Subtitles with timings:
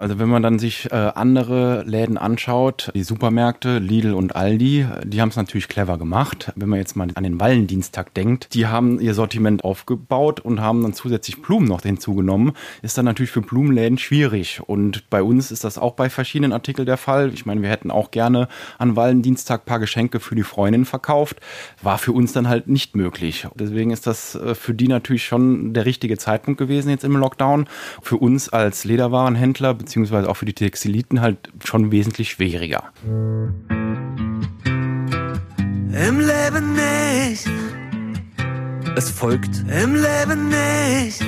[0.00, 5.20] Also wenn man dann sich äh, andere Läden anschaut, die Supermärkte, Lidl und Aldi, die
[5.20, 6.52] haben es natürlich clever gemacht.
[6.56, 10.82] Wenn man jetzt mal an den Wallendienstag denkt, die haben ihr Sortiment aufgebaut und haben
[10.82, 14.62] dann zusätzlich Blumen noch hinzugenommen, ist dann natürlich für Blumenläden schwierig.
[14.66, 17.34] Und bei uns ist das auch bei verschiedenen Artikeln der Fall.
[17.34, 18.48] Ich meine, wir hätten auch gerne
[18.78, 21.40] an Wallendienstag paar Geschenke für die Freundin verkauft.
[21.82, 23.46] War für uns dann halt nicht möglich.
[23.54, 27.66] Deswegen ist das äh, für die natürlich schon der richtige Zeitpunkt gewesen jetzt im Lockdown.
[28.00, 32.92] Für uns als Lederwarenhändler beziehungsweise auch für die Textiliten halt schon wesentlich schwieriger.
[35.92, 37.50] Im Leben nicht.
[38.94, 41.24] Es folgt Im Leben nicht.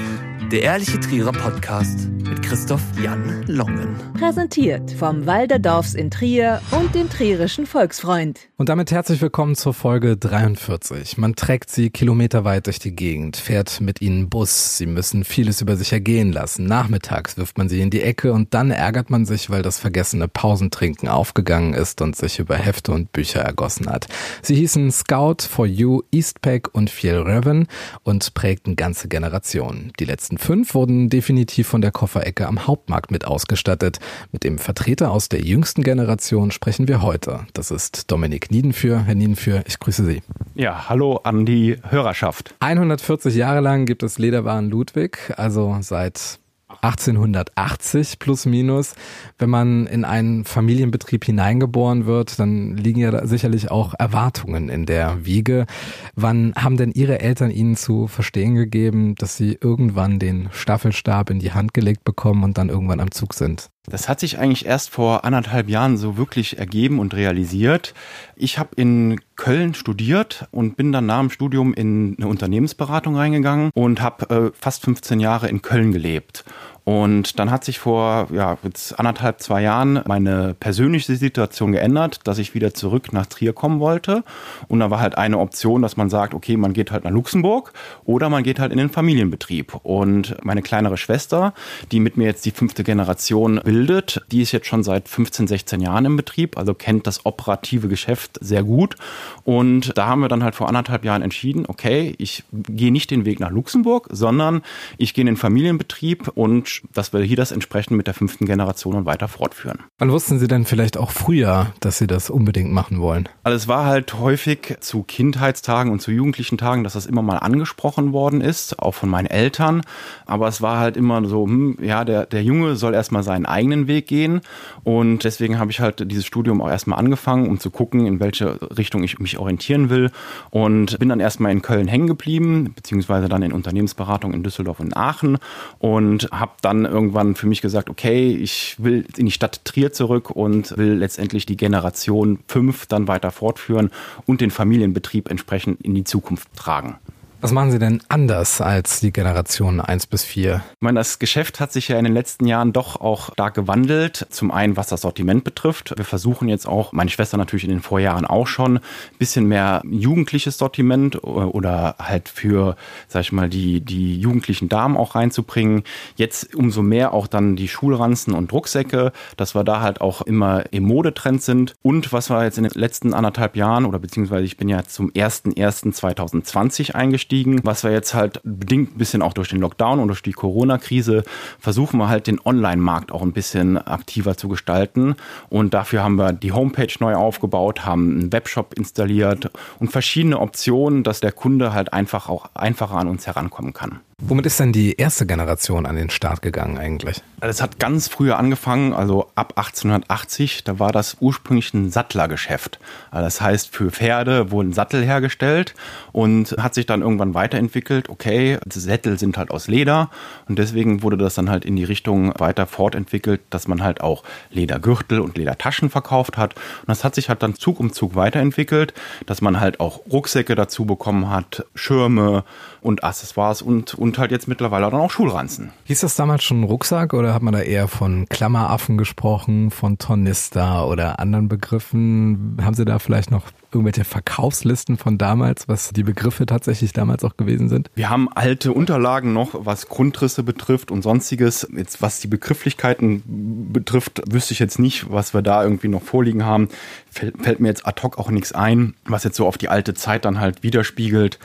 [0.53, 3.97] Der ehrliche Trierer Podcast mit Christoph Jan Longen.
[4.19, 8.39] Präsentiert vom Walderdorfs in Trier und dem Trierischen Volksfreund.
[8.59, 11.17] Und damit herzlich willkommen zur Folge 43.
[11.17, 14.77] Man trägt sie kilometerweit durch die Gegend, fährt mit ihnen Bus.
[14.77, 16.67] Sie müssen vieles über sich ergehen lassen.
[16.67, 20.29] Nachmittags wirft man sie in die Ecke und dann ärgert man sich, weil das vergessene
[20.29, 24.07] Pausentrinken aufgegangen ist und sich über Hefte und Bücher ergossen hat.
[24.43, 27.69] Sie hießen Scout for You, Eastpack und Fjellreven
[28.03, 29.93] und prägten ganze Generationen.
[29.99, 33.99] Die letzten fünf wurden definitiv von der Kofferecke am Hauptmarkt mit ausgestattet.
[34.33, 37.47] Mit dem Vertreter aus der jüngsten Generation sprechen wir heute.
[37.55, 39.05] Das ist Dominik Niedenführ.
[39.05, 40.23] Herr Niedenführ, ich grüße Sie.
[40.55, 42.55] Ja, hallo an die Hörerschaft.
[42.61, 46.41] 140 Jahre lang gibt es Lederwaren Ludwig, also seit
[46.83, 48.95] 1880 plus minus.
[49.39, 55.25] Wenn man in einen Familienbetrieb hineingeboren wird, dann liegen ja sicherlich auch Erwartungen in der
[55.25, 55.67] Wiege.
[56.15, 61.39] Wann haben denn Ihre Eltern Ihnen zu verstehen gegeben, dass Sie irgendwann den Staffelstab in
[61.39, 63.71] die Hand gelegt bekommen und dann irgendwann am Zug sind?
[63.87, 67.95] Das hat sich eigentlich erst vor anderthalb Jahren so wirklich ergeben und realisiert.
[68.37, 73.71] Ich habe in Köln studiert und bin dann nach dem Studium in eine Unternehmensberatung reingegangen
[73.75, 76.45] und habe äh, fast 15 Jahre in Köln gelebt.
[76.85, 82.39] Und dann hat sich vor ja, jetzt anderthalb, zwei Jahren meine persönliche Situation geändert, dass
[82.39, 84.25] ich wieder zurück nach Trier kommen wollte.
[84.67, 87.73] Und da war halt eine Option, dass man sagt, okay, man geht halt nach Luxemburg
[88.05, 89.75] oder man geht halt in den Familienbetrieb.
[89.85, 91.55] Und meine kleinere Schwester,
[91.93, 95.81] die mit mir jetzt die fünfte Generation bildet, die ist jetzt schon seit 15, 16
[95.81, 98.97] Jahren im Betrieb, also kennt das operative Geschäft sehr gut.
[99.45, 103.25] Und da haben wir dann halt vor anderthalb Jahren entschieden, okay, ich gehe nicht den
[103.25, 104.63] Weg nach Luxemburg, sondern
[104.99, 109.05] ich gehe in den Familienbetrieb und dass wir hier das entsprechend mit der fünften Generation
[109.05, 109.81] weiter fortführen.
[109.99, 113.29] Wann wussten Sie denn vielleicht auch früher, dass Sie das unbedingt machen wollen?
[113.43, 117.39] Also es war halt häufig zu Kindheitstagen und zu jugendlichen Tagen, dass das immer mal
[117.39, 119.83] angesprochen worden ist, auch von meinen Eltern.
[120.27, 123.87] Aber es war halt immer so, hm, ja, der, der Junge soll erstmal seinen eigenen
[123.87, 124.41] Weg gehen.
[124.85, 128.59] Und deswegen habe ich halt dieses Studium auch erstmal angefangen, um zu gucken, in welche
[128.77, 130.11] Richtung ich mich orientieren will.
[130.51, 134.97] Und bin dann erstmal in Köln hängen geblieben, beziehungsweise dann in Unternehmensberatung in Düsseldorf und
[134.97, 135.39] Aachen
[135.79, 140.31] und habe dann irgendwann für mich gesagt, okay, ich will in die Stadt Trier zurück
[140.31, 143.91] und will letztendlich die Generation 5 dann weiter fortführen
[144.27, 146.97] und den Familienbetrieb entsprechend in die Zukunft tragen.
[147.43, 150.63] Was machen Sie denn anders als die Generation 1 bis 4?
[150.75, 154.29] Ich meine, das Geschäft hat sich ja in den letzten Jahren doch auch stark gewandelt.
[154.31, 155.93] Zum einen, was das Sortiment betrifft.
[155.97, 158.83] Wir versuchen jetzt auch, meine Schwester natürlich in den Vorjahren auch schon, ein
[159.19, 162.77] bisschen mehr jugendliches Sortiment oder halt für,
[163.09, 165.83] sag ich mal, die, die jugendlichen Damen auch reinzubringen.
[166.15, 170.63] Jetzt umso mehr auch dann die Schulranzen und Rucksäcke, dass wir da halt auch immer
[170.71, 171.75] im Modetrend sind.
[171.83, 175.11] Und was wir jetzt in den letzten anderthalb Jahren oder beziehungsweise ich bin ja zum
[175.11, 177.32] 01.01.2020 eingestiegen,
[177.65, 181.25] was wir jetzt halt bedingt ein bisschen auch durch den Lockdown und durch die Corona-Krise
[181.59, 185.17] versuchen wir halt den Online-Markt auch ein bisschen aktiver zu gestalten.
[185.49, 191.03] Und dafür haben wir die Homepage neu aufgebaut, haben einen Webshop installiert und verschiedene Optionen,
[191.03, 194.01] dass der Kunde halt einfach auch einfacher an uns herankommen kann.
[194.25, 197.21] Womit ist denn die erste Generation an den Start gegangen eigentlich?
[197.41, 202.79] Es hat ganz früher angefangen, also ab 1880, da war das ursprünglich ein Sattlergeschäft.
[203.11, 205.75] Also das heißt, für Pferde wurden Sattel hergestellt
[206.13, 208.11] und hat sich dann irgendwann weiterentwickelt.
[208.11, 210.09] Okay, Sättel sind halt aus Leder
[210.47, 214.23] und deswegen wurde das dann halt in die Richtung weiter fortentwickelt, dass man halt auch
[214.51, 216.55] Ledergürtel und Ledertaschen verkauft hat.
[216.55, 218.95] Und das hat sich halt dann Zug um Zug weiterentwickelt,
[219.27, 222.45] dass man halt auch Rucksäcke dazu bekommen hat, Schirme
[222.83, 225.71] und Accessoires und, und halt jetzt mittlerweile dann auch Schulranzen.
[225.85, 230.87] Hieß das damals schon Rucksack oder hat man da eher von Klammeraffen gesprochen, von Tornister
[230.89, 232.57] oder anderen Begriffen?
[232.63, 237.37] Haben Sie da vielleicht noch irgendwelche Verkaufslisten von damals, was die Begriffe tatsächlich damals auch
[237.37, 237.91] gewesen sind?
[237.95, 241.67] Wir haben alte Unterlagen noch, was Grundrisse betrifft und sonstiges.
[241.75, 246.45] Jetzt was die Begrifflichkeiten betrifft, wüsste ich jetzt nicht, was wir da irgendwie noch vorliegen
[246.45, 246.69] haben.
[247.11, 249.95] Fällt, fällt mir jetzt ad hoc auch nichts ein, was jetzt so auf die alte
[249.95, 251.39] Zeit dann halt widerspiegelt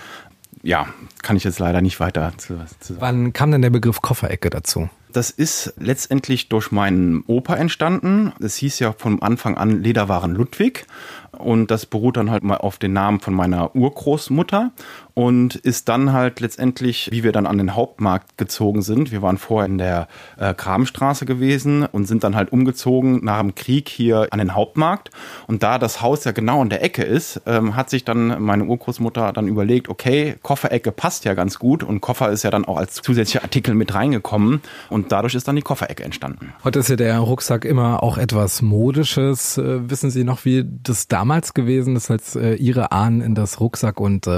[0.63, 0.87] ja,
[1.23, 3.01] kann ich jetzt leider nicht weiter zu, zu sagen.
[3.01, 4.89] Wann kam denn der Begriff Kofferecke dazu?
[5.13, 8.33] Das ist letztendlich durch meinen Opa entstanden.
[8.39, 10.85] Es hieß ja von Anfang an Lederwaren Ludwig.
[11.31, 14.71] Und das beruht dann halt mal auf den Namen von meiner Urgroßmutter
[15.17, 19.11] und ist dann halt letztendlich, wie wir dann an den Hauptmarkt gezogen sind.
[19.11, 23.55] Wir waren vorher in der äh, Kramstraße gewesen und sind dann halt umgezogen nach dem
[23.55, 25.09] Krieg hier an den Hauptmarkt.
[25.47, 28.65] Und da das Haus ja genau in der Ecke ist, ähm, hat sich dann meine
[28.65, 32.77] Urgroßmutter dann überlegt, okay, Kofferecke passt ja ganz gut und Koffer ist ja dann auch
[32.77, 34.61] als zusätzlicher Artikel mit reingekommen
[34.91, 36.53] und dadurch ist dann die Kofferecke entstanden.
[36.63, 39.57] Heute ist ja der Rucksack immer auch etwas Modisches.
[39.57, 43.59] Äh, wissen Sie noch, wie das damals gewesen ist, als äh, Ihre Ahnen in das
[43.59, 44.31] Rucksack- und äh,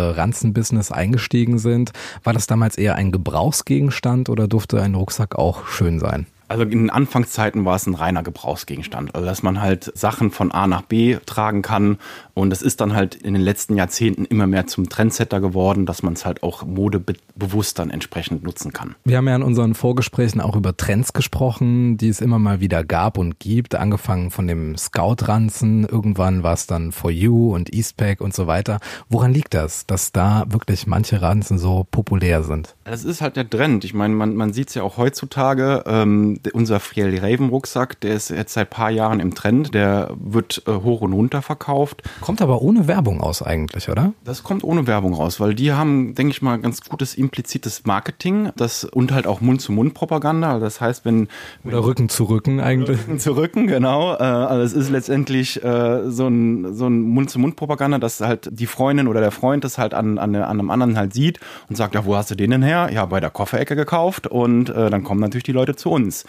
[0.70, 1.92] Ranzenbusiness eingestiegen sind?
[2.24, 6.28] War das damals eher ein Gebrauchsgegenstand oder durfte ein Rucksack auch schön sein?
[6.50, 9.16] Also in den Anfangszeiten war es ein reiner Gebrauchsgegenstand.
[9.16, 11.98] Also dass man halt Sachen von A nach B tragen kann.
[12.34, 16.04] Und es ist dann halt in den letzten Jahrzehnten immer mehr zum Trendsetter geworden, dass
[16.04, 18.96] man es halt auch modebewusst dann entsprechend nutzen kann.
[19.04, 22.84] Wir haben ja in unseren Vorgesprächen auch über Trends gesprochen, die es immer mal wieder
[22.84, 23.76] gab und gibt.
[23.76, 28.80] Angefangen von dem Scout-Ranzen, irgendwann war es dann For You und Eastpack und so weiter.
[29.10, 32.76] Woran liegt das, dass da wirklich manche Ranzen so populär sind?
[32.86, 33.84] Das ist halt der Trend.
[33.84, 35.84] Ich meine, man, man sieht es ja auch heutzutage.
[35.86, 39.74] Ähm, unser Friel Raven Rucksack, der ist jetzt seit paar Jahren im Trend.
[39.74, 42.04] Der wird äh, hoch und runter verkauft.
[42.22, 44.14] Kommt aber ohne Werbung aus eigentlich, oder?
[44.24, 48.50] Das kommt ohne Werbung raus, weil die haben, denke ich mal, ganz gutes implizites Marketing
[48.56, 50.60] das, und halt auch Mund-zu-Mund-Propaganda.
[50.60, 51.28] Das heißt, wenn.
[51.64, 53.00] Oder Rücken zu Rücken eigentlich.
[53.00, 54.16] Rücken zu Rücken, genau.
[54.16, 59.08] Äh, also es ist letztendlich äh, so ein, so ein Mund-zu-Mund-Propaganda, dass halt die Freundin
[59.08, 61.40] oder der Freund das halt an, an, an einem anderen halt sieht
[61.70, 62.90] und sagt, ja, wo hast du den denn her?
[62.94, 66.26] Ja, bei der Kofferecke gekauft und äh, dann kommen natürlich die Leute zu uns.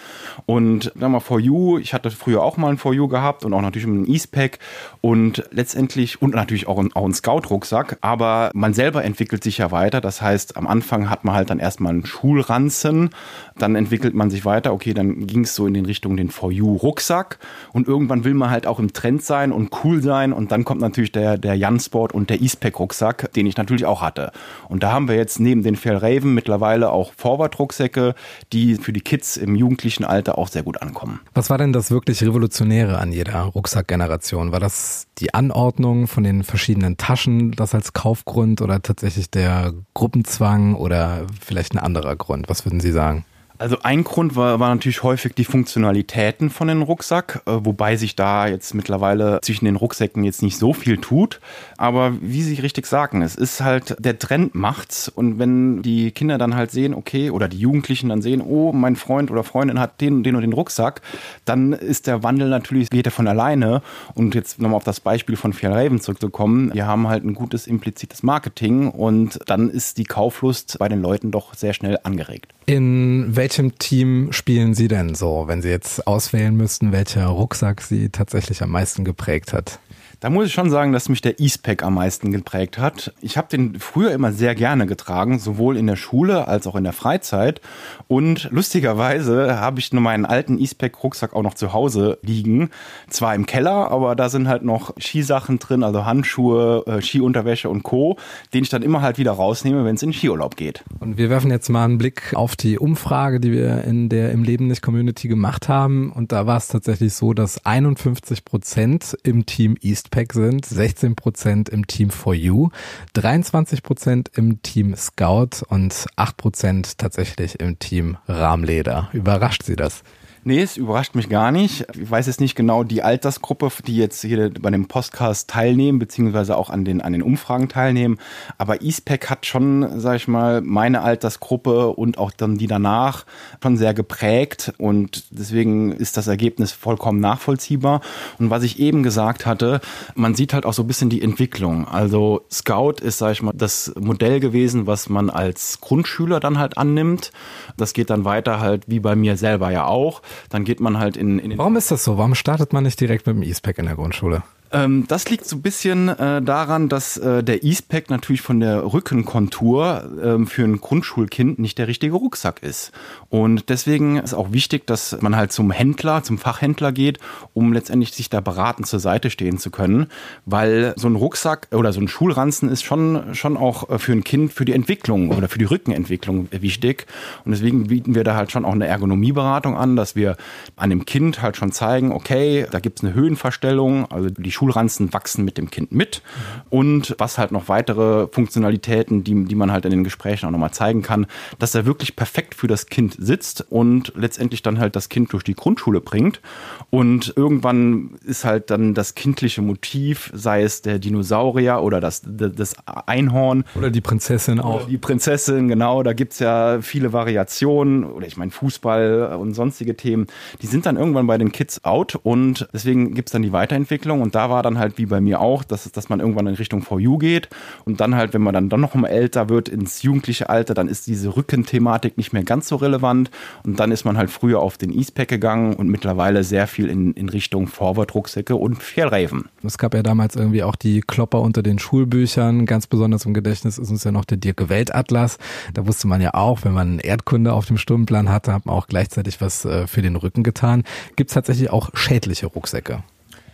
[0.46, 3.52] Und dann mal For You, ich hatte früher auch mal ein For You gehabt und
[3.52, 4.58] auch natürlich einen Eastpack
[5.00, 9.70] und letztendlich und natürlich auch einen, auch einen Scout-Rucksack, aber man selber entwickelt sich ja
[9.70, 10.00] weiter.
[10.00, 13.10] Das heißt, am Anfang hat man halt dann erstmal einen Schulranzen,
[13.58, 16.50] dann entwickelt man sich weiter, okay, dann ging es so in den Richtung den For
[16.50, 17.38] You-Rucksack
[17.72, 20.80] und irgendwann will man halt auch im Trend sein und cool sein und dann kommt
[20.80, 24.32] natürlich der, der Jansport und der Eastpack-Rucksack, den ich natürlich auch hatte.
[24.68, 28.14] Und da haben wir jetzt neben den Raven mittlerweile auch Forward-Rucksäcke,
[28.52, 31.20] die für die Kids im jugendlichen Alter auch sehr gut ankommen.
[31.34, 34.52] Was war denn das wirklich Revolutionäre an jeder Rucksackgeneration?
[34.52, 40.74] War das die Anordnung von den verschiedenen Taschen, das als Kaufgrund oder tatsächlich der Gruppenzwang
[40.74, 42.48] oder vielleicht ein anderer Grund?
[42.48, 43.24] Was würden Sie sagen?
[43.60, 48.16] Also ein Grund war, war natürlich häufig die Funktionalitäten von dem Rucksack, äh, wobei sich
[48.16, 51.40] da jetzt mittlerweile zwischen den Rucksäcken jetzt nicht so viel tut.
[51.76, 55.10] Aber wie Sie richtig sagen, es ist halt, der Trend macht's.
[55.10, 58.96] Und wenn die Kinder dann halt sehen, okay, oder die Jugendlichen dann sehen, oh, mein
[58.96, 61.02] Freund oder Freundin hat den, den und den Rucksack,
[61.44, 63.82] dann ist der Wandel natürlich, geht er von alleine.
[64.14, 66.72] Und jetzt nochmal auf das Beispiel von Raven zurückzukommen.
[66.72, 71.30] Wir haben halt ein gutes implizites Marketing und dann ist die Kauflust bei den Leuten
[71.30, 72.54] doch sehr schnell angeregt.
[72.70, 78.10] In welchem Team spielen Sie denn so, wenn Sie jetzt auswählen müssten, welcher Rucksack Sie
[78.10, 79.80] tatsächlich am meisten geprägt hat?
[80.20, 83.14] Da muss ich schon sagen, dass mich der Eastpack am meisten geprägt hat.
[83.22, 86.84] Ich habe den früher immer sehr gerne getragen, sowohl in der Schule als auch in
[86.84, 87.62] der Freizeit.
[88.06, 92.68] Und lustigerweise habe ich nur meinen alten Eastpack-Rucksack auch noch zu Hause liegen.
[93.08, 97.82] Zwar im Keller, aber da sind halt noch Skisachen drin, also Handschuhe, äh, Skiunterwäsche und
[97.82, 98.18] Co.,
[98.52, 100.84] den ich dann immer halt wieder rausnehme, wenn es in Skiurlaub geht.
[100.98, 104.44] Und wir werfen jetzt mal einen Blick auf die Umfrage, die wir in der im
[104.44, 106.12] Leben nicht Community gemacht haben.
[106.12, 111.14] Und da war es tatsächlich so, dass 51 Prozent im Team Eastpack Pack sind 16
[111.16, 112.70] Prozent im Team For You,
[113.14, 119.08] 23 Prozent im Team Scout und 8 Prozent tatsächlich im Team Rahmleder.
[119.12, 120.02] Überrascht Sie das?
[120.42, 121.84] Nee, es überrascht mich gar nicht.
[122.00, 126.56] Ich weiß jetzt nicht genau die Altersgruppe, die jetzt hier bei dem Podcast teilnehmen, beziehungsweise
[126.56, 128.18] auch an den, an den Umfragen teilnehmen.
[128.56, 133.26] Aber Eastpack hat schon, sag ich mal, meine Altersgruppe und auch dann die danach
[133.62, 134.72] schon sehr geprägt.
[134.78, 138.00] Und deswegen ist das Ergebnis vollkommen nachvollziehbar.
[138.38, 139.82] Und was ich eben gesagt hatte,
[140.14, 141.86] man sieht halt auch so ein bisschen die Entwicklung.
[141.86, 146.78] Also Scout ist, sag ich mal, das Modell gewesen, was man als Grundschüler dann halt
[146.78, 147.30] annimmt.
[147.76, 151.16] Das geht dann weiter halt wie bei mir selber ja auch dann geht man halt
[151.16, 151.56] in, in.
[151.58, 152.18] Warum ist das so?
[152.18, 154.42] Warum startet man nicht direkt mit dem E-Spec in der Grundschule?
[154.72, 158.92] Ähm, das liegt so ein bisschen äh, daran, dass äh, der E-Spec natürlich von der
[158.92, 162.92] Rückenkontur ähm, für ein Grundschulkind nicht der richtige Rucksack ist.
[163.28, 167.18] Und deswegen ist auch wichtig, dass man halt zum Händler, zum Fachhändler geht,
[167.52, 170.06] um letztendlich sich da beratend zur Seite stehen zu können.
[170.46, 174.22] Weil so ein Rucksack oder so ein Schulranzen ist schon, schon auch äh, für ein
[174.22, 177.06] Kind, für die Entwicklung oder für die Rückenentwicklung wichtig.
[177.44, 180.36] Und deswegen bieten wir da halt schon auch eine Ergonomieberatung an, dass wir
[180.80, 185.56] dem Kind halt schon zeigen, okay, da gibt's eine Höhenverstellung, also die Schulranzen wachsen mit
[185.56, 186.20] dem Kind mit.
[186.68, 190.72] Und was halt noch weitere Funktionalitäten, die, die man halt in den Gesprächen auch nochmal
[190.72, 191.26] zeigen kann,
[191.58, 195.44] dass er wirklich perfekt für das Kind sitzt und letztendlich dann halt das Kind durch
[195.44, 196.42] die Grundschule bringt.
[196.90, 202.74] Und irgendwann ist halt dann das kindliche Motiv, sei es der Dinosaurier oder das, das
[202.84, 203.64] Einhorn.
[203.74, 204.86] Oder die Prinzessin auch.
[204.86, 208.04] Die Prinzessin, genau, da gibt's ja viele Variationen.
[208.04, 210.26] Oder ich meine Fußball und sonstige Themen,
[210.60, 214.20] die sind dann irgendwann bei den Kids out und deswegen gibt's dann die Weiterentwicklung.
[214.20, 216.82] Und da war dann halt wie bei mir auch, dass, dass man irgendwann in Richtung
[216.82, 217.48] VU geht
[217.84, 220.88] und dann halt, wenn man dann, dann noch mal älter wird ins jugendliche Alter, dann
[220.88, 223.30] ist diese Rückenthematik nicht mehr ganz so relevant
[223.64, 227.12] und dann ist man halt früher auf den E-Pack gegangen und mittlerweile sehr viel in,
[227.12, 229.48] in Richtung Forward-Rucksäcke und Fjellreifen.
[229.62, 232.66] Es gab ja damals irgendwie auch die Klopper unter den Schulbüchern.
[232.66, 235.38] Ganz besonders im Gedächtnis ist uns ja noch der Dirke Weltatlas.
[235.74, 238.86] Da wusste man ja auch, wenn man Erdkunde auf dem Stundenplan hatte, hat man auch
[238.86, 240.84] gleichzeitig was äh, für den Rücken getan.
[241.16, 243.02] Gibt es tatsächlich auch schädliche Rucksäcke?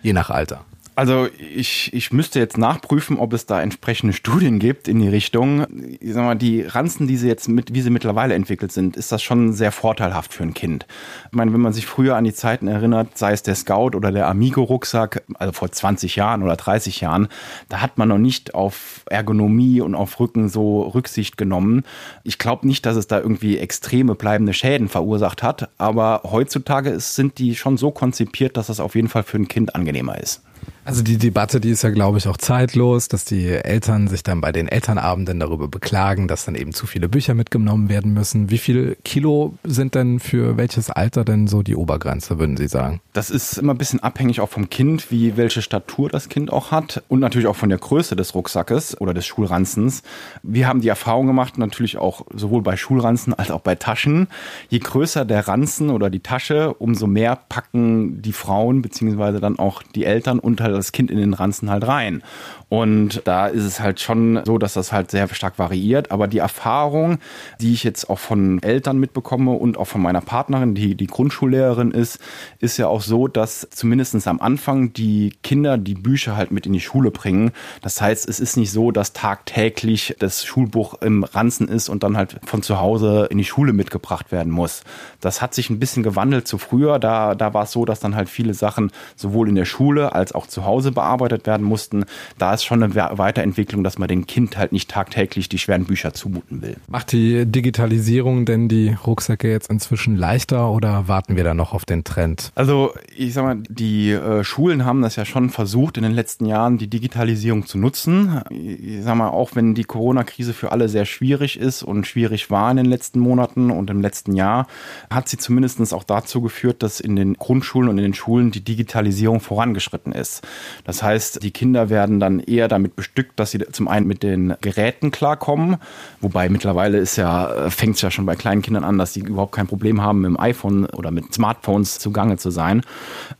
[0.02, 0.64] Je nach Alter.
[0.96, 5.66] Also ich, ich müsste jetzt nachprüfen, ob es da entsprechende Studien gibt in die Richtung.
[6.00, 9.12] Ich sag mal, die Ranzen, die sie jetzt mit, wie sie mittlerweile entwickelt sind, ist
[9.12, 10.86] das schon sehr vorteilhaft für ein Kind.
[11.26, 14.10] Ich meine, wenn man sich früher an die Zeiten erinnert, sei es der Scout oder
[14.10, 17.28] der Amigo-Rucksack, also vor 20 Jahren oder 30 Jahren,
[17.68, 21.84] da hat man noch nicht auf Ergonomie und auf Rücken so Rücksicht genommen.
[22.24, 27.16] Ich glaube nicht, dass es da irgendwie extreme bleibende Schäden verursacht hat, aber heutzutage ist,
[27.16, 30.40] sind die schon so konzipiert, dass das auf jeden Fall für ein Kind angenehmer ist.
[30.86, 34.40] Also die Debatte, die ist ja, glaube ich, auch zeitlos, dass die Eltern sich dann
[34.40, 38.50] bei den Elternabenden darüber beklagen, dass dann eben zu viele Bücher mitgenommen werden müssen.
[38.50, 43.00] Wie viel Kilo sind denn für welches Alter denn so die Obergrenze, würden Sie sagen?
[43.14, 46.70] Das ist immer ein bisschen abhängig auch vom Kind, wie welche Statur das Kind auch
[46.70, 50.04] hat und natürlich auch von der Größe des Rucksackes oder des Schulranzens.
[50.44, 54.28] Wir haben die Erfahrung gemacht, natürlich auch sowohl bei Schulranzen als auch bei Taschen.
[54.68, 59.82] Je größer der Ranzen oder die Tasche, umso mehr packen die Frauen beziehungsweise dann auch
[59.82, 62.22] die Eltern und halt das Kind in den Ranzen halt rein.
[62.68, 66.10] Und da ist es halt schon so, dass das halt sehr stark variiert.
[66.10, 67.18] Aber die Erfahrung,
[67.60, 71.92] die ich jetzt auch von Eltern mitbekomme und auch von meiner Partnerin, die die Grundschullehrerin
[71.92, 72.18] ist,
[72.58, 76.72] ist ja auch so, dass zumindest am Anfang die Kinder die Bücher halt mit in
[76.72, 77.52] die Schule bringen.
[77.82, 82.16] Das heißt, es ist nicht so, dass tagtäglich das Schulbuch im Ranzen ist und dann
[82.16, 84.82] halt von zu Hause in die Schule mitgebracht werden muss.
[85.20, 86.98] Das hat sich ein bisschen gewandelt zu früher.
[86.98, 90.32] Da, da war es so, dass dann halt viele Sachen sowohl in der Schule als
[90.32, 92.04] auch zu Hause bearbeitet werden mussten.
[92.38, 96.14] Da ist schon eine Weiterentwicklung, dass man dem Kind halt nicht tagtäglich die schweren Bücher
[96.14, 96.76] zumuten will.
[96.88, 101.84] Macht die Digitalisierung denn die Rucksäcke jetzt inzwischen leichter oder warten wir da noch auf
[101.84, 102.52] den Trend?
[102.54, 106.46] Also ich sag mal, die äh, Schulen haben das ja schon versucht in den letzten
[106.46, 108.42] Jahren, die Digitalisierung zu nutzen.
[108.50, 112.70] Ich sag mal, auch wenn die Corona-Krise für alle sehr schwierig ist und schwierig war
[112.70, 114.66] in den letzten Monaten und im letzten Jahr,
[115.10, 118.64] hat sie zumindest auch dazu geführt, dass in den Grundschulen und in den Schulen die
[118.64, 120.35] Digitalisierung vorangeschritten ist.
[120.84, 124.54] Das heißt, die Kinder werden dann eher damit bestückt, dass sie zum einen mit den
[124.60, 125.76] Geräten klarkommen,
[126.20, 129.52] wobei mittlerweile ist ja, fängt es ja schon bei kleinen Kindern an, dass sie überhaupt
[129.52, 132.82] kein Problem haben, mit dem iPhone oder mit Smartphones zugange zu sein.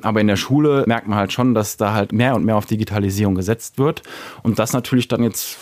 [0.03, 2.67] Aber in der Schule merkt man halt schon, dass da halt mehr und mehr auf
[2.67, 4.03] Digitalisierung gesetzt wird.
[4.43, 5.59] Und das natürlich dann jetzt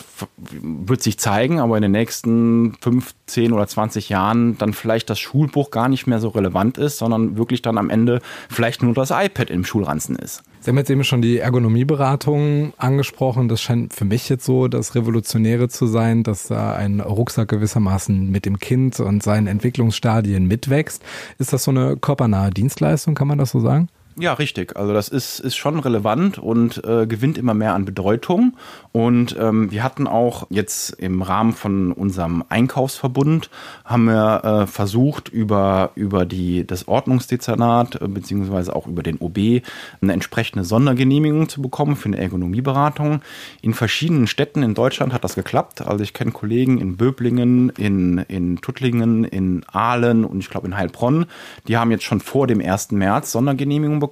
[0.61, 5.19] wird sich zeigen, aber in den nächsten fünf, zehn oder 20 Jahren dann vielleicht das
[5.19, 9.11] Schulbuch gar nicht mehr so relevant ist, sondern wirklich dann am Ende vielleicht nur das
[9.11, 10.43] iPad im Schulranzen ist.
[10.65, 13.47] Sie haben jetzt eben schon die Ergonomieberatung angesprochen.
[13.49, 18.31] Das scheint für mich jetzt so das Revolutionäre zu sein, dass da ein Rucksack gewissermaßen
[18.31, 21.03] mit dem Kind und seinen Entwicklungsstadien mitwächst.
[21.37, 23.89] Ist das so eine körpernahe Dienstleistung, kann man das so sagen?
[24.17, 24.77] Ja, richtig.
[24.77, 28.55] Also das ist, ist schon relevant und äh, gewinnt immer mehr an Bedeutung.
[28.93, 33.49] Und ähm, wir hatten auch jetzt im Rahmen von unserem Einkaufsverbund
[33.83, 39.63] haben wir äh, versucht, über, über die, das Ordnungsdezernat äh, beziehungsweise auch über den OB
[40.01, 43.19] eine entsprechende Sondergenehmigung zu bekommen für eine Ergonomieberatung.
[43.61, 45.81] In verschiedenen Städten in Deutschland hat das geklappt.
[45.81, 50.77] Also ich kenne Kollegen in Böblingen, in, in Tuttlingen, in Aalen und ich glaube in
[50.77, 51.25] Heilbronn.
[51.67, 52.91] Die haben jetzt schon vor dem 1.
[52.91, 54.04] März Sondergenehmigung bekommen.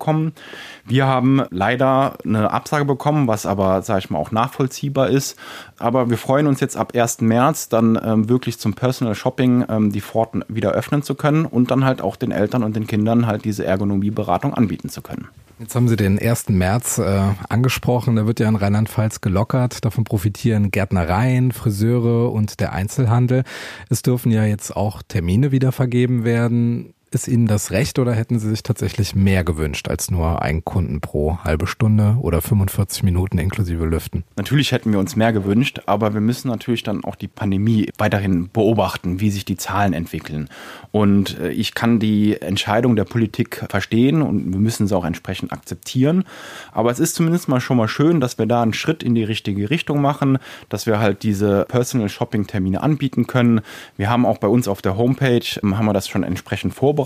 [0.85, 5.37] Wir haben leider eine Absage bekommen, was aber, sage ich mal, auch nachvollziehbar ist.
[5.79, 7.21] Aber wir freuen uns jetzt ab 1.
[7.21, 11.71] März dann ähm, wirklich zum Personal Shopping ähm, die Pforten wieder öffnen zu können und
[11.71, 15.27] dann halt auch den Eltern und den Kindern halt diese Ergonomieberatung anbieten zu können.
[15.59, 16.49] Jetzt haben Sie den 1.
[16.49, 18.15] März äh, angesprochen.
[18.15, 19.85] Da wird ja in Rheinland-Pfalz gelockert.
[19.85, 23.43] Davon profitieren Gärtnereien, Friseure und der Einzelhandel.
[23.89, 26.93] Es dürfen ja jetzt auch Termine wieder vergeben werden.
[27.13, 30.99] Ist Ihnen das recht oder hätten Sie sich tatsächlich mehr gewünscht als nur einen Kunden
[30.99, 34.23] pro halbe Stunde oder 45 Minuten inklusive Lüften?
[34.35, 38.49] Natürlich hätten wir uns mehr gewünscht, aber wir müssen natürlich dann auch die Pandemie weiterhin
[38.51, 40.49] beobachten, wie sich die Zahlen entwickeln.
[40.89, 45.53] Und äh, ich kann die Entscheidung der Politik verstehen und wir müssen sie auch entsprechend
[45.53, 46.23] akzeptieren.
[46.71, 49.23] Aber es ist zumindest mal schon mal schön, dass wir da einen Schritt in die
[49.23, 50.39] richtige Richtung machen,
[50.69, 53.61] dass wir halt diese Personal Shopping Termine anbieten können.
[53.97, 57.02] Wir haben auch bei uns auf der Homepage, ähm, haben wir das schon entsprechend vorbereitet,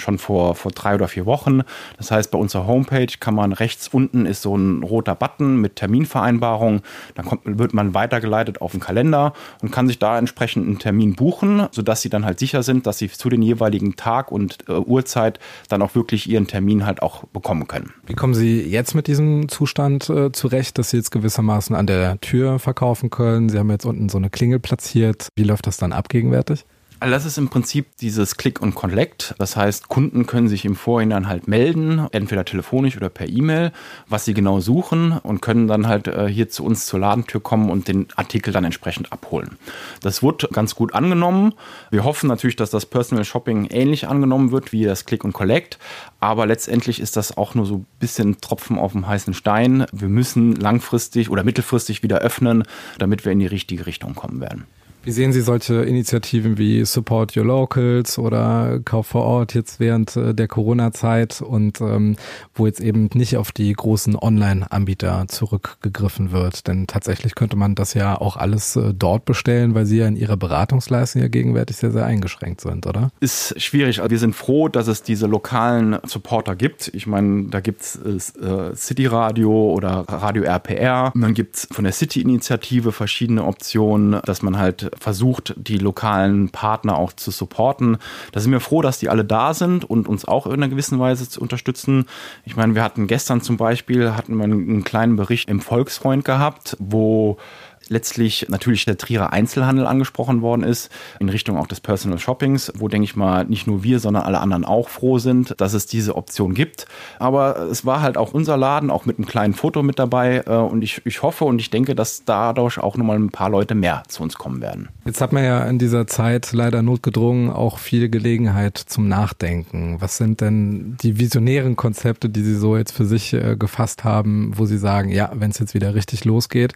[0.00, 1.62] schon vor, vor drei oder vier Wochen.
[1.96, 5.76] Das heißt, bei unserer Homepage kann man rechts unten ist so ein roter Button mit
[5.76, 6.82] Terminvereinbarung.
[7.14, 9.32] Dann kommt, wird man weitergeleitet auf den Kalender
[9.62, 12.98] und kann sich da entsprechend einen Termin buchen, sodass sie dann halt sicher sind, dass
[12.98, 17.24] sie zu den jeweiligen Tag und äh, Uhrzeit dann auch wirklich ihren Termin halt auch
[17.24, 17.92] bekommen können.
[18.06, 22.20] Wie kommen Sie jetzt mit diesem Zustand äh, zurecht, dass Sie jetzt gewissermaßen an der
[22.20, 23.48] Tür verkaufen können?
[23.48, 25.28] Sie haben jetzt unten so eine Klingel platziert.
[25.36, 26.64] Wie läuft das dann ab gegenwärtig?
[27.04, 29.34] Also das ist im Prinzip dieses Click und Collect.
[29.36, 33.72] Das heißt, Kunden können sich im Vorhinein halt melden, entweder telefonisch oder per E-Mail,
[34.08, 37.68] was sie genau suchen und können dann halt äh, hier zu uns zur Ladentür kommen
[37.68, 39.58] und den Artikel dann entsprechend abholen.
[40.00, 41.52] Das wird ganz gut angenommen.
[41.90, 45.78] Wir hoffen natürlich, dass das Personal Shopping ähnlich angenommen wird wie das Click und Collect.
[46.20, 49.84] Aber letztendlich ist das auch nur so ein bisschen Tropfen auf dem heißen Stein.
[49.92, 52.64] Wir müssen langfristig oder mittelfristig wieder öffnen,
[52.98, 54.64] damit wir in die richtige Richtung kommen werden.
[55.04, 60.16] Wie sehen Sie solche Initiativen wie Support Your Locals oder Kauf vor Ort jetzt während
[60.16, 62.16] äh, der Corona-Zeit und ähm,
[62.54, 66.66] wo jetzt eben nicht auf die großen Online-Anbieter zurückgegriffen wird?
[66.68, 70.16] Denn tatsächlich könnte man das ja auch alles äh, dort bestellen, weil Sie ja in
[70.16, 73.10] Ihrer Beratungsleistung ja gegenwärtig sehr, sehr eingeschränkt sind, oder?
[73.20, 74.00] Ist schwierig.
[74.08, 76.90] Wir sind froh, dass es diese lokalen Supporter gibt.
[76.94, 81.12] Ich meine, da gibt's äh, City Radio oder Radio RPR.
[81.14, 87.12] Dann gibt's von der City-Initiative verschiedene Optionen, dass man halt versucht, die lokalen Partner auch
[87.12, 87.98] zu supporten.
[88.32, 90.98] Da sind wir froh, dass die alle da sind und uns auch in einer gewissen
[90.98, 92.06] Weise zu unterstützen.
[92.44, 96.76] Ich meine, wir hatten gestern zum Beispiel hatten wir einen kleinen Bericht im Volksfreund gehabt,
[96.78, 97.38] wo
[97.88, 102.88] letztlich natürlich der Trierer Einzelhandel angesprochen worden ist, in Richtung auch des Personal Shoppings, wo,
[102.88, 106.16] denke ich mal, nicht nur wir, sondern alle anderen auch froh sind, dass es diese
[106.16, 106.86] Option gibt.
[107.18, 110.42] Aber es war halt auch unser Laden, auch mit einem kleinen Foto mit dabei.
[110.46, 113.74] Äh, und ich, ich hoffe und ich denke, dass dadurch auch nochmal ein paar Leute
[113.74, 114.88] mehr zu uns kommen werden.
[115.04, 119.96] Jetzt hat man ja in dieser Zeit leider notgedrungen auch viel Gelegenheit zum Nachdenken.
[120.00, 124.52] Was sind denn die visionären Konzepte, die Sie so jetzt für sich äh, gefasst haben,
[124.56, 126.74] wo Sie sagen, ja, wenn es jetzt wieder richtig losgeht,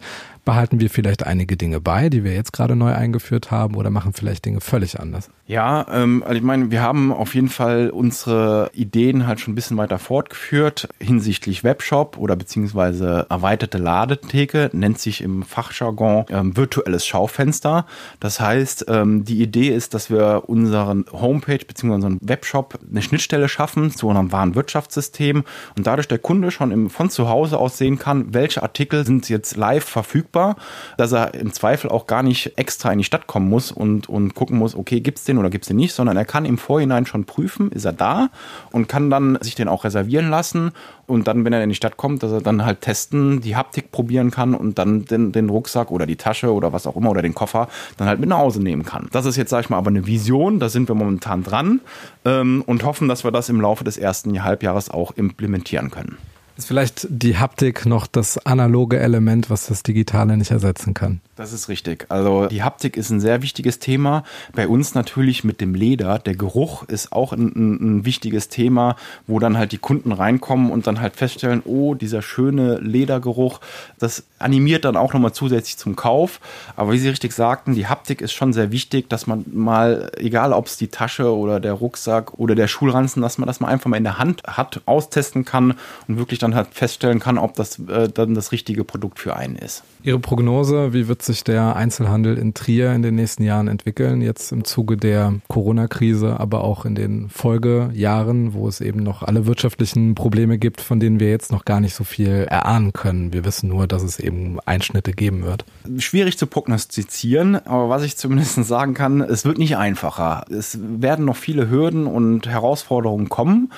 [0.49, 4.13] behalten wir vielleicht einige Dinge bei, die wir jetzt gerade neu eingeführt haben oder machen
[4.13, 5.29] vielleicht Dinge völlig anders?
[5.49, 9.55] Ja, ähm, also ich meine, wir haben auf jeden Fall unsere Ideen halt schon ein
[9.55, 17.03] bisschen weiter fortgeführt hinsichtlich Webshop oder beziehungsweise erweiterte Ladetheke, nennt sich im Fachjargon ähm, virtuelles
[17.07, 17.87] Schaufenster.
[18.19, 23.49] Das heißt, ähm, die Idee ist, dass wir unseren Homepage beziehungsweise unseren Webshop eine Schnittstelle
[23.49, 25.43] schaffen zu unserem Warenwirtschaftssystem
[25.75, 29.27] und dadurch der Kunde schon im, von zu Hause aus sehen kann, welche Artikel sind
[29.29, 30.55] jetzt live verfügbar verfügbar,
[30.97, 34.35] dass er im Zweifel auch gar nicht extra in die Stadt kommen muss und, und
[34.35, 36.57] gucken muss, okay, gibt es den oder gibt es den nicht, sondern er kann im
[36.57, 38.29] Vorhinein schon prüfen, ist er da
[38.71, 40.71] und kann dann sich den auch reservieren lassen
[41.07, 43.91] und dann, wenn er in die Stadt kommt, dass er dann halt testen, die Haptik
[43.91, 47.21] probieren kann und dann den, den Rucksack oder die Tasche oder was auch immer oder
[47.21, 49.09] den Koffer dann halt mit nach Hause nehmen kann.
[49.11, 51.81] Das ist jetzt, sag ich mal, aber eine Vision, da sind wir momentan dran
[52.25, 56.17] ähm, und hoffen, dass wir das im Laufe des ersten Halbjahres auch implementieren können.
[56.59, 61.21] Ist vielleicht die Haptik noch das analoge Element, was das Digitale nicht ersetzen kann?
[61.37, 62.05] Das ist richtig.
[62.09, 64.25] Also die Haptik ist ein sehr wichtiges Thema.
[64.53, 66.19] Bei uns natürlich mit dem Leder.
[66.19, 70.69] Der Geruch ist auch ein, ein, ein wichtiges Thema, wo dann halt die Kunden reinkommen
[70.69, 73.61] und dann halt feststellen, oh, dieser schöne Ledergeruch,
[73.97, 76.41] das animiert dann auch nochmal zusätzlich zum Kauf.
[76.75, 80.51] Aber wie Sie richtig sagten, die Haptik ist schon sehr wichtig, dass man mal, egal
[80.51, 83.89] ob es die Tasche oder der Rucksack oder der Schulranzen, dass man das mal einfach
[83.89, 85.75] mal in der Hand hat, austesten kann
[86.09, 89.55] und wirklich dann halt feststellen kann, ob das äh, dann das richtige Produkt für einen
[89.55, 89.83] ist.
[90.01, 94.53] Ihre Prognose, wie wird sich der Einzelhandel in Trier in den nächsten Jahren entwickeln, jetzt
[94.53, 100.15] im Zuge der Corona-Krise, aber auch in den Folgejahren, wo es eben noch alle wirtschaftlichen
[100.15, 103.33] Probleme gibt, von denen wir jetzt noch gar nicht so viel erahnen können.
[103.33, 105.65] Wir wissen nur, dass es eben Einschnitte geben wird.
[105.97, 110.45] Schwierig zu prognostizieren, aber was ich zumindest sagen kann, es wird nicht einfacher.
[110.49, 113.69] Es werden noch viele Hürden und Herausforderungen kommen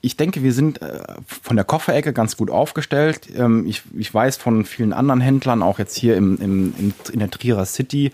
[0.00, 3.28] ich denke, wir sind äh, von der Kofferecke ganz gut aufgestellt.
[3.36, 7.30] Ähm, ich, ich weiß von vielen anderen Händlern, auch jetzt hier im, im, in der
[7.30, 8.12] Trierer City,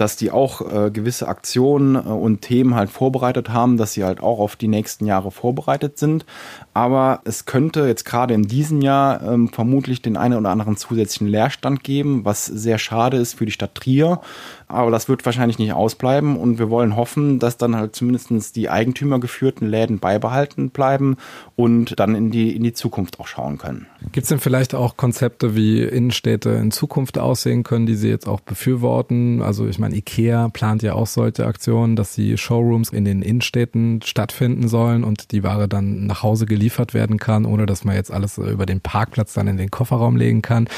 [0.00, 4.20] dass die auch äh, gewisse Aktionen äh, und Themen halt vorbereitet haben, dass sie halt
[4.20, 6.26] auch auf die nächsten Jahre vorbereitet sind.
[6.74, 11.28] Aber es könnte jetzt gerade in diesem Jahr ähm, vermutlich den einen oder anderen zusätzlichen
[11.28, 14.20] Leerstand geben, was sehr schade ist für die Stadt Trier,
[14.68, 18.68] Aber das wird wahrscheinlich nicht ausbleiben und wir wollen hoffen, dass dann halt zumindest die
[18.68, 21.16] eigentümergeführten Läden beibehalten bleiben
[21.54, 23.86] und dann in die, in die Zukunft auch schauen können.
[24.12, 28.26] Gibt es denn vielleicht auch Konzepte, wie Innenstädte in Zukunft aussehen können, die Sie jetzt
[28.26, 29.42] auch befürworten?
[29.42, 34.00] Also ich meine, IKEA plant ja auch solche Aktionen, dass die Showrooms in den Innenstädten
[34.02, 38.10] stattfinden sollen und die Ware dann nach Hause geliefert werden kann, ohne dass man jetzt
[38.10, 40.68] alles über den Parkplatz dann in den Kofferraum legen kann.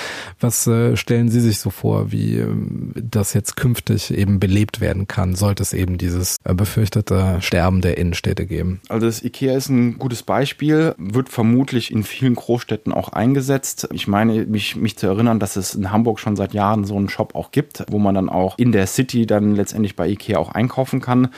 [0.41, 2.49] Was äh, stellen Sie sich so vor, wie äh,
[2.95, 7.99] das jetzt künftig eben belebt werden kann, sollte es eben dieses äh, befürchtete Sterben der
[7.99, 8.81] Innenstädte geben?
[8.89, 13.89] Also das IKEA ist ein gutes Beispiel, wird vermutlich in vielen Großstädten auch eingesetzt.
[13.93, 17.09] Ich meine, mich, mich zu erinnern, dass es in Hamburg schon seit Jahren so einen
[17.09, 20.51] Shop auch gibt, wo man dann auch in der City dann letztendlich bei IKEA auch
[20.51, 21.29] einkaufen kann.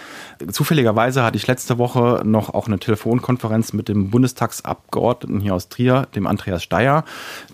[0.51, 6.09] Zufälligerweise hatte ich letzte Woche noch auch eine Telefonkonferenz mit dem Bundestagsabgeordneten hier aus Trier,
[6.15, 7.05] dem Andreas Steyer.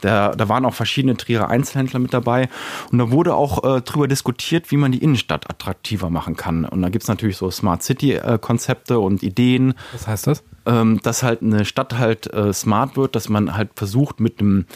[0.04, 2.48] Der, da waren auch verschiedene Trierer Einzelhändler mit dabei
[2.92, 6.64] und da wurde auch äh, drüber diskutiert, wie man die Innenstadt attraktiver machen kann.
[6.64, 9.74] Und da gibt es natürlich so Smart City-Konzepte äh, und Ideen.
[9.92, 10.44] Was heißt das?
[10.66, 14.66] Ähm, dass halt eine Stadt halt äh, smart wird, dass man halt versucht mit dem,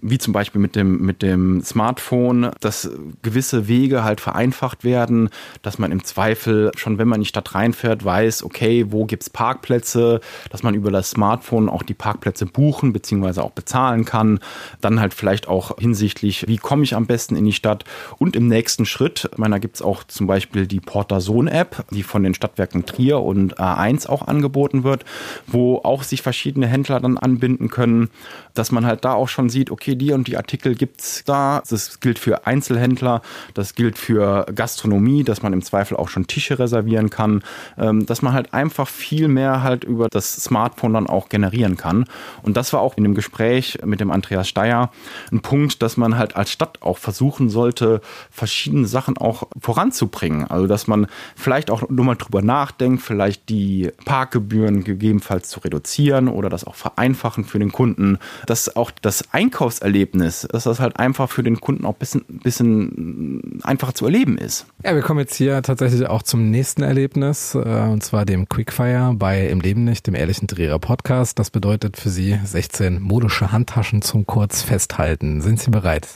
[0.00, 2.90] wie zum Beispiel mit dem, mit dem Smartphone, dass
[3.22, 5.30] gewisse Wege halt vereinfacht werden,
[5.62, 9.30] dass man im Zweifel schon, wenn man in die Stadt reinfährt, weiß, okay, wo gibt's
[9.30, 13.40] Parkplätze, dass man über das Smartphone auch die Parkplätze buchen bzw.
[13.40, 14.40] auch bezahlen kann.
[14.80, 17.84] Dann halt vielleicht auch hinsichtlich, wie komme ich am besten in die Stadt.
[18.18, 22.22] Und im nächsten Schritt, ich meine, da gibt's auch zum Beispiel die Portason-App, die von
[22.22, 25.04] den Stadtwerken Trier und A1 auch angeboten wird,
[25.46, 28.10] wo auch sich verschiedene Händler dann anbinden können,
[28.54, 31.62] dass man halt da auch schon sieht, okay, die und die Artikel gibt's da.
[31.68, 33.22] Das gilt für Einzelhändler,
[33.54, 37.42] das gilt für Gastronomie, dass man im Zweifel auch schon Tische reservieren kann,
[37.76, 42.06] ähm, dass man halt einfach viel mehr halt über das Smartphone dann auch generieren kann.
[42.42, 44.90] Und das war auch in dem Gespräch mit dem Andreas Steyer
[45.30, 50.46] ein Punkt, dass man halt als Stadt auch versuchen sollte, verschiedene Sachen auch voranzubringen.
[50.46, 56.28] Also dass man vielleicht auch nur mal drüber nachdenkt, vielleicht die Parkgebühren gegebenenfalls zu reduzieren
[56.28, 61.30] oder das auch vereinfachen für den Kunden, dass auch das Einkaufserlebnis, dass das halt einfach
[61.30, 64.66] für den Kunden auch ein bisschen, bisschen einfacher zu erleben ist.
[64.84, 69.14] Ja, wir kommen jetzt hier tatsächlich auch zum nächsten Erlebnis, äh, und zwar dem Quickfire
[69.14, 71.38] bei Im Leben nicht, dem ehrlichen Drehrer Podcast.
[71.38, 75.40] Das bedeutet für Sie 16 modische Handtaschen zum kurz festhalten.
[75.40, 76.08] Sind Sie bereit?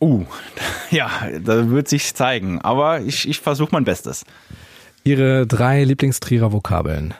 [0.00, 0.24] Uh,
[0.90, 1.10] ja,
[1.42, 4.24] da wird sich zeigen, aber ich, ich versuche mein Bestes.
[5.04, 7.14] Ihre drei Lieblingstrierer Vokabeln.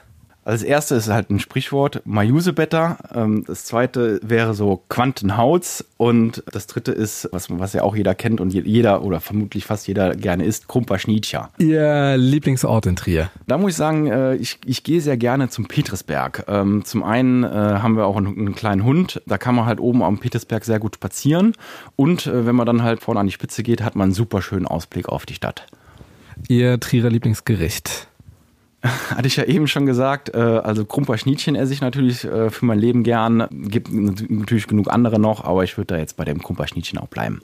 [0.48, 2.96] Als erste ist halt ein Sprichwort, Majusebetter.
[3.14, 5.84] Ähm, das zweite wäre so Quantenhauts.
[5.98, 9.86] Und das dritte ist, was, was ja auch jeder kennt und jeder oder vermutlich fast
[9.86, 11.50] jeder gerne isst, Krumperschnietscher.
[11.58, 13.30] Ihr Lieblingsort in Trier?
[13.46, 16.46] Da muss ich sagen, äh, ich, ich gehe sehr gerne zum Petersberg.
[16.48, 19.20] Ähm, zum einen äh, haben wir auch einen, einen kleinen Hund.
[19.26, 21.52] Da kann man halt oben am Petersberg sehr gut spazieren.
[21.94, 24.40] Und äh, wenn man dann halt vorne an die Spitze geht, hat man einen super
[24.40, 25.66] schönen Ausblick auf die Stadt.
[26.48, 28.08] Ihr Trierer Lieblingsgericht?
[28.82, 32.78] Hatte ich ja eben schon gesagt, äh, also Krumperschnietchen esse ich natürlich äh, für mein
[32.78, 33.48] Leben gern.
[33.50, 37.42] Gibt natürlich genug andere noch, aber ich würde da jetzt bei dem Krumperschnietchen auch bleiben.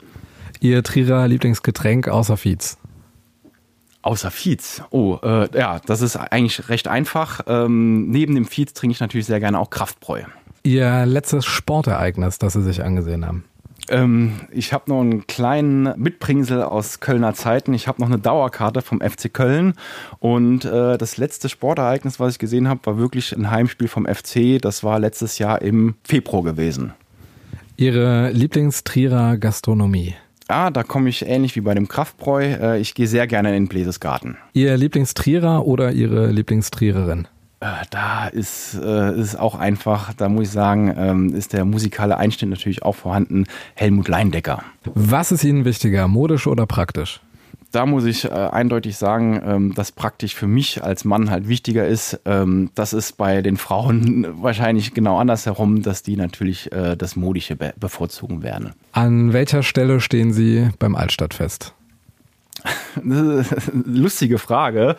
[0.61, 2.77] Ihr Trierer Lieblingsgetränk außer Fietz?
[4.01, 4.81] Außer Fietz.
[4.91, 7.41] Oh, äh, ja, das ist eigentlich recht einfach.
[7.47, 10.21] Ähm, neben dem Fietz trinke ich natürlich sehr gerne auch Kraftbräu.
[10.63, 13.43] Ihr letztes Sportereignis, das Sie sich angesehen haben?
[13.89, 17.73] Ähm, ich habe noch einen kleinen Mitbringsel aus Kölner Zeiten.
[17.73, 19.73] Ich habe noch eine Dauerkarte vom FC Köln.
[20.19, 24.61] Und äh, das letzte Sportereignis, was ich gesehen habe, war wirklich ein Heimspiel vom FC.
[24.61, 26.93] Das war letztes Jahr im Februar gewesen.
[27.77, 30.15] Ihre Lieblingstrierer Gastronomie?
[30.47, 32.43] Ah, da komme ich ähnlich wie bei dem Kraftbräu.
[32.43, 34.37] Äh, ich gehe sehr gerne in den Bläsesgarten.
[34.53, 37.27] Ihr Lieblingstrierer oder Ihre Lieblingstriererin?
[37.59, 42.17] Äh, da ist äh, ist auch einfach, da muss ich sagen, ähm, ist der musikale
[42.17, 43.45] Einschnitt natürlich auch vorhanden.
[43.75, 44.63] Helmut Leindecker.
[44.93, 47.21] Was ist Ihnen wichtiger, modisch oder praktisch?
[47.71, 51.85] Da muss ich äh, eindeutig sagen, ähm, dass praktisch für mich als Mann halt wichtiger
[51.85, 52.21] ist.
[52.23, 57.57] Ähm, das ist bei den Frauen wahrscheinlich genau andersherum, dass die natürlich äh, das Modische
[57.57, 58.71] be bevorzugen werden.
[58.93, 61.73] An welcher Stelle stehen Sie beim Altstadtfest?
[63.03, 64.95] lustige Frage.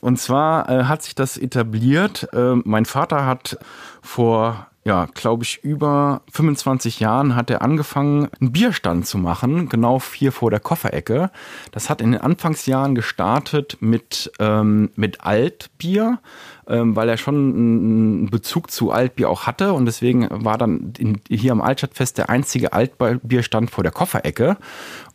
[0.00, 2.28] Und zwar äh, hat sich das etabliert.
[2.32, 3.58] Äh, mein Vater hat
[4.02, 10.00] vor ja, glaube ich, über 25 Jahren hat er angefangen, einen Bierstand zu machen, genau
[10.00, 11.30] hier vor der Kofferecke.
[11.70, 16.18] Das hat in den Anfangsjahren gestartet mit, ähm, mit Altbier
[16.70, 21.20] ähm, weil er schon einen Bezug zu Altbier auch hatte und deswegen war dann in,
[21.28, 24.56] hier am Altstadtfest der einzige Altbierstand vor der Kofferecke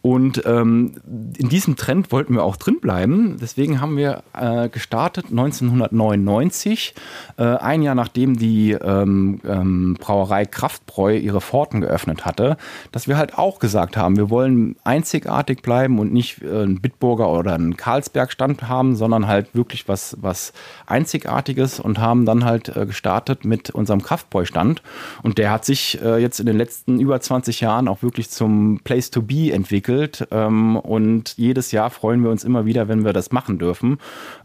[0.05, 0.93] und ähm,
[1.35, 3.37] in diesem Trend wollten wir auch drin bleiben.
[3.41, 6.93] Deswegen haben wir äh, gestartet 1999,
[7.37, 12.57] äh, ein Jahr nachdem die ähm, ähm, Brauerei Kraftbräu ihre Pforten geöffnet hatte,
[12.91, 17.31] dass wir halt auch gesagt haben, wir wollen einzigartig bleiben und nicht äh, einen Bitburger
[17.31, 20.53] oder einen Karlsberg-Stand haben, sondern halt wirklich was, was
[21.45, 24.81] Einzigartiges und haben dann halt äh, gestartet mit unserem Kraftbräu-Stand.
[25.23, 28.79] Und der hat sich äh, jetzt in den letzten über 20 Jahren auch wirklich zum
[28.83, 33.13] Place to be entwickelt ähm, und jedes Jahr freuen wir uns immer wieder, wenn wir
[33.13, 33.99] das machen dürfen.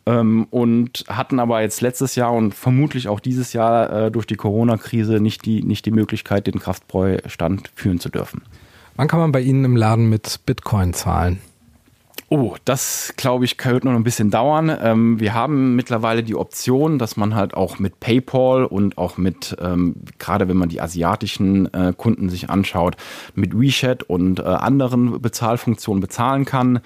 [0.06, 4.36] Ähm, und hatten aber jetzt letztes Jahr und vermutlich auch dieses Jahr äh, durch die
[4.36, 8.42] Corona-Krise nicht die, nicht die Möglichkeit, den Kraftbräustand führen zu dürfen.
[8.96, 11.38] Wann kann man bei Ihnen im Laden mit Bitcoin zahlen?
[12.32, 14.70] Oh, das glaube ich, könnte noch ein bisschen dauern.
[14.80, 19.56] Ähm, wir haben mittlerweile die Option, dass man halt auch mit PayPal und auch mit,
[19.60, 22.96] ähm, gerade wenn man die asiatischen äh, Kunden sich anschaut,
[23.34, 26.78] mit WeChat und äh, anderen Bezahlfunktionen bezahlen kann.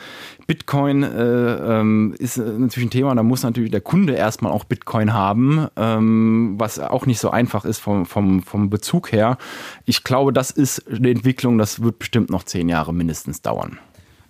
[0.46, 5.12] Bitcoin äh, ähm, ist natürlich ein Thema, da muss natürlich der Kunde erstmal auch Bitcoin
[5.12, 9.36] haben, ähm, was auch nicht so einfach ist vom, vom, vom Bezug her.
[9.84, 13.78] Ich glaube, das ist eine Entwicklung, das wird bestimmt noch zehn Jahre mindestens dauern.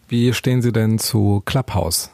[0.09, 2.11] Wie stehen Sie denn zu Clubhouse?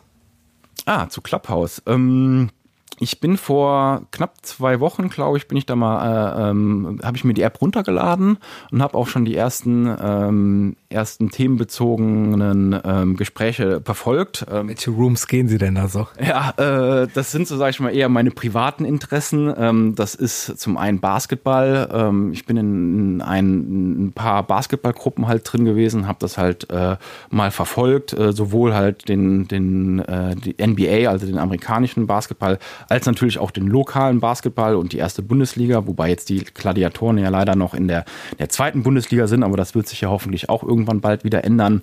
[0.87, 1.83] Ah, zu Clubhouse.
[1.87, 2.51] Ähm,
[2.99, 6.03] ich bin vor knapp zwei Wochen, glaube ich, bin ich da mal,
[6.39, 8.39] äh, ähm, habe ich mir die App runtergeladen
[8.71, 14.47] und habe auch schon die ersten ähm, ersten themenbezogenen ähm, Gespräche verfolgt.
[14.51, 16.09] Ähm, Welche Rooms gehen Sie denn da so?
[16.21, 19.53] Ja, äh, das sind so, sage ich mal, eher meine privaten Interessen.
[19.57, 21.89] Ähm, das ist zum einen Basketball.
[21.93, 26.97] Ähm, ich bin in, ein, ein paar Basketballgruppen halt drin gewesen, habe das halt äh,
[27.31, 33.07] mal verfolgt, äh, sowohl halt den den äh, die NBA, also den amerikanischen Basketball als
[33.07, 37.57] natürlich auch den lokalen Basketball und die erste Bundesliga, wobei jetzt die Gladiatoren ja leider
[37.57, 38.05] noch in der,
[38.39, 41.83] der zweiten Bundesliga sind, aber das wird sich ja hoffentlich auch irgendwann bald wieder ändern.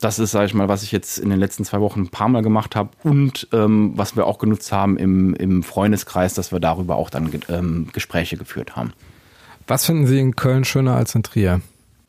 [0.00, 2.28] Das ist, sage ich mal, was ich jetzt in den letzten zwei Wochen ein paar
[2.28, 6.60] Mal gemacht habe und ähm, was wir auch genutzt haben im, im Freundeskreis, dass wir
[6.60, 8.92] darüber auch dann ähm, Gespräche geführt haben.
[9.66, 11.60] Was finden Sie in Köln schöner als in Trier?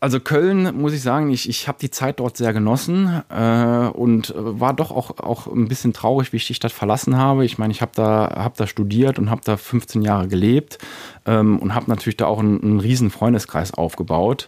[0.02, 4.34] Also Köln, muss ich sagen, ich, ich habe die Zeit dort sehr genossen äh, und
[4.38, 7.44] war doch auch, auch ein bisschen traurig, wie ich die Stadt verlassen habe.
[7.44, 10.78] Ich meine, ich habe da, hab da studiert und habe da 15 Jahre gelebt
[11.26, 14.48] ähm, und habe natürlich da auch einen, einen riesen Freundeskreis aufgebaut.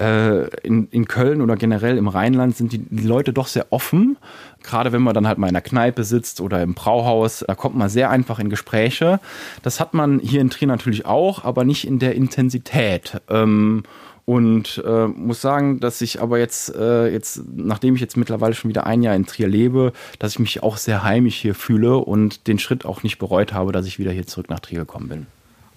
[0.00, 4.16] Äh, in, in Köln oder generell im Rheinland sind die, die Leute doch sehr offen.
[4.62, 7.76] Gerade wenn man dann halt mal in einer Kneipe sitzt oder im Brauhaus, da kommt
[7.76, 9.20] man sehr einfach in Gespräche.
[9.62, 13.20] Das hat man hier in Trier natürlich auch, aber nicht in der Intensität.
[13.28, 13.82] Ähm,
[14.24, 18.70] und äh, muss sagen, dass ich aber jetzt, äh, jetzt, nachdem ich jetzt mittlerweile schon
[18.70, 22.46] wieder ein Jahr in Trier lebe, dass ich mich auch sehr heimisch hier fühle und
[22.46, 25.26] den Schritt auch nicht bereut habe, dass ich wieder hier zurück nach Trier gekommen bin.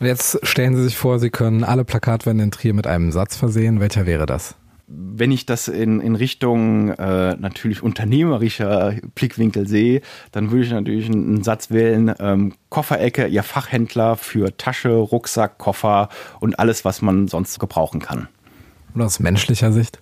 [0.04, 3.38] Und jetzt stellen Sie sich vor, Sie können alle Plakatwände in Trier mit einem Satz
[3.38, 3.80] versehen.
[3.80, 4.56] Welcher wäre das?
[4.86, 10.02] wenn ich das in, in Richtung äh, natürlich unternehmerischer Blickwinkel sehe,
[10.34, 15.58] dann würde ich natürlich einen, einen Satz wählen, ähm, Kofferecke, ihr Fachhändler für Tasche, Rucksack,
[15.58, 16.10] Koffer
[16.42, 18.28] und alles, was man sonst gebrauchen kann.
[18.94, 20.00] Und aus menschlicher Sicht?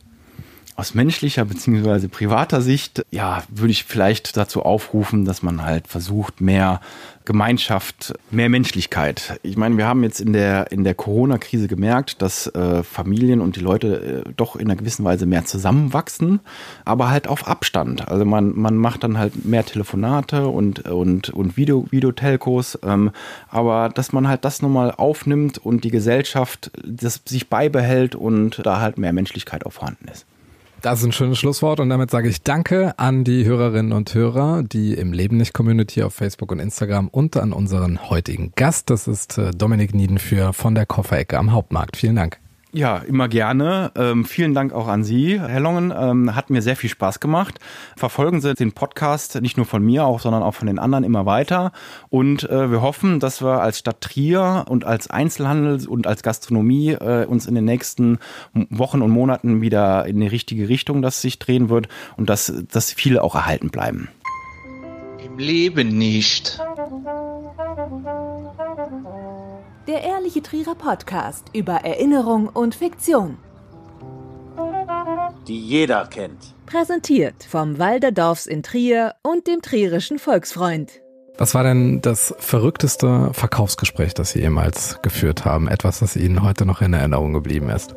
[0.81, 2.07] Aus menschlicher bzw.
[2.07, 6.81] privater Sicht, ja, würde ich vielleicht dazu aufrufen, dass man halt versucht, mehr
[7.23, 9.39] Gemeinschaft, mehr Menschlichkeit.
[9.43, 13.57] Ich meine, wir haben jetzt in der, in der Corona-Krise gemerkt, dass äh, Familien und
[13.57, 16.39] die Leute äh, doch in einer gewissen Weise mehr zusammenwachsen,
[16.83, 18.07] aber halt auf Abstand.
[18.07, 23.11] Also man, man macht dann halt mehr Telefonate und, und, und Video, Videotelcos, ähm,
[23.49, 28.79] aber dass man halt das nochmal aufnimmt und die Gesellschaft das sich beibehält und da
[28.79, 30.25] halt mehr Menschlichkeit auch vorhanden ist.
[30.81, 34.63] Das ist ein schönes Schlusswort und damit sage ich Danke an die Hörerinnen und Hörer,
[34.63, 38.89] die im Leben nicht Community auf Facebook und Instagram und an unseren heutigen Gast.
[38.89, 41.97] Das ist äh, Dominik Niedenführ von der Kofferecke am Hauptmarkt.
[41.97, 42.39] Vielen Dank.
[42.73, 43.91] Ja, immer gerne.
[43.95, 45.93] Ähm, vielen Dank auch an Sie, Herr Longen.
[45.95, 47.59] Ähm, hat mir sehr viel Spaß gemacht.
[47.97, 51.25] Verfolgen Sie den Podcast nicht nur von mir auch, sondern auch von den anderen immer
[51.25, 51.73] weiter.
[52.07, 56.91] Und äh, wir hoffen, dass wir als Stadt Trier und als Einzelhandel und als Gastronomie
[56.91, 58.19] äh, uns in den nächsten
[58.53, 62.93] Wochen und Monaten wieder in die richtige Richtung, dass sich drehen wird und dass, dass
[62.93, 64.07] viele auch erhalten bleiben.
[65.21, 66.57] Im Leben nicht.
[69.87, 73.37] Der Ehrliche Trierer Podcast über Erinnerung und Fiktion.
[75.47, 76.53] Die jeder kennt.
[76.67, 81.01] Präsentiert vom Walderdorfs in Trier und dem Trierischen Volksfreund.
[81.39, 85.67] Was war denn das verrückteste Verkaufsgespräch, das Sie jemals geführt haben?
[85.67, 87.95] Etwas, das Ihnen heute noch in Erinnerung geblieben ist?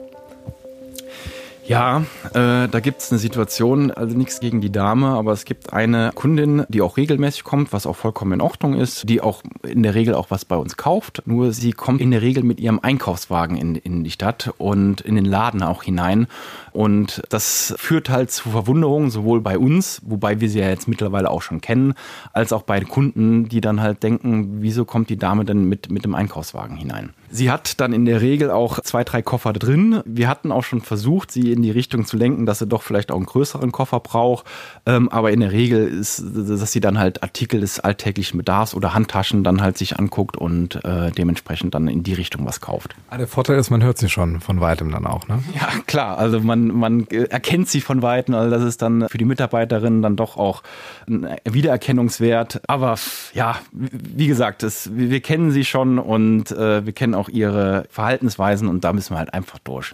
[1.67, 6.11] Ja, äh, da gibt's eine Situation, also nichts gegen die Dame, aber es gibt eine
[6.15, 9.95] Kundin, die auch regelmäßig kommt, was auch vollkommen in Ordnung ist, die auch in der
[9.95, 11.23] Regel auch was bei uns kauft.
[11.25, 15.15] Nur sie kommt in der Regel mit ihrem Einkaufswagen in, in die Stadt und in
[15.15, 16.27] den Laden auch hinein.
[16.73, 21.31] Und das führt halt zu Verwunderung, sowohl bei uns, wobei wir sie ja jetzt mittlerweile
[21.31, 21.95] auch schon kennen,
[22.35, 26.05] als auch bei Kunden, die dann halt denken, wieso kommt die Dame denn mit, mit
[26.05, 27.15] dem Einkaufswagen hinein?
[27.35, 30.03] Sie hat dann in der Regel auch zwei, drei Koffer drin.
[30.05, 33.11] Wir hatten auch schon versucht, sie in die Richtung zu lenken, dass sie doch vielleicht
[33.11, 34.47] auch einen größeren Koffer braucht.
[34.87, 38.95] Ähm, aber in der Regel ist, dass sie dann halt Artikel des alltäglichen Bedarfs oder
[38.95, 42.95] Handtaschen dann halt sich anguckt und äh, dementsprechend dann in die Richtung was kauft.
[43.11, 45.43] Ah, der Vorteil ist, man hört sie schon von weitem dann auch, ne?
[45.57, 46.19] Ja, klar.
[46.19, 48.37] Also man, man erkennt sie von weitem.
[48.37, 50.63] Also das ist dann für die Mitarbeiterinnen dann doch auch
[51.09, 52.61] ein Wiedererkennungswert.
[52.69, 52.95] Aber
[53.33, 58.69] ja, wie gesagt, das, wir kennen sie schon und äh, wir kennen auch ihre Verhaltensweisen
[58.69, 59.93] und da müssen wir halt einfach durch.